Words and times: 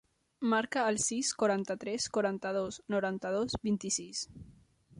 Marca 0.51 0.85
el 0.93 0.95
sis, 1.07 1.29
quaranta-tres, 1.43 2.07
quaranta-dos, 2.17 2.79
noranta-dos, 2.95 3.61
vint-i-sis. 3.69 4.27